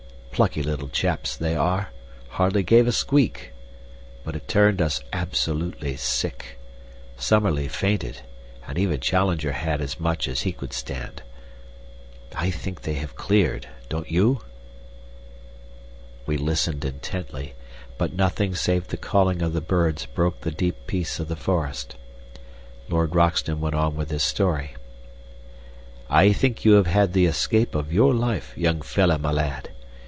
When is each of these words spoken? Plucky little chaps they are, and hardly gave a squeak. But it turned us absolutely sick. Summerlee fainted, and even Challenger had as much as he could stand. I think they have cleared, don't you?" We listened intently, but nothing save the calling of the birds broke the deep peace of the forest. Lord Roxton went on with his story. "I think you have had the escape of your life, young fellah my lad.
Plucky 0.41 0.63
little 0.63 0.89
chaps 0.89 1.37
they 1.37 1.55
are, 1.55 1.79
and 2.17 2.29
hardly 2.29 2.63
gave 2.63 2.87
a 2.87 2.91
squeak. 2.91 3.51
But 4.23 4.35
it 4.35 4.47
turned 4.47 4.81
us 4.81 4.99
absolutely 5.13 5.95
sick. 5.97 6.57
Summerlee 7.15 7.67
fainted, 7.67 8.21
and 8.67 8.75
even 8.79 8.99
Challenger 9.01 9.51
had 9.51 9.81
as 9.81 9.99
much 9.99 10.27
as 10.27 10.41
he 10.41 10.51
could 10.51 10.73
stand. 10.73 11.21
I 12.35 12.49
think 12.49 12.81
they 12.81 12.95
have 12.95 13.15
cleared, 13.15 13.67
don't 13.87 14.09
you?" 14.09 14.41
We 16.25 16.37
listened 16.37 16.85
intently, 16.85 17.53
but 17.99 18.13
nothing 18.13 18.55
save 18.55 18.87
the 18.87 18.97
calling 18.97 19.43
of 19.43 19.53
the 19.53 19.61
birds 19.61 20.07
broke 20.07 20.41
the 20.41 20.49
deep 20.49 20.87
peace 20.87 21.19
of 21.19 21.27
the 21.27 21.35
forest. 21.35 21.97
Lord 22.89 23.13
Roxton 23.13 23.61
went 23.61 23.75
on 23.75 23.95
with 23.95 24.09
his 24.09 24.23
story. 24.23 24.75
"I 26.09 26.33
think 26.33 26.65
you 26.65 26.71
have 26.79 26.87
had 26.87 27.13
the 27.13 27.27
escape 27.27 27.75
of 27.75 27.93
your 27.93 28.11
life, 28.15 28.57
young 28.57 28.81
fellah 28.81 29.19
my 29.19 29.31
lad. 29.31 29.69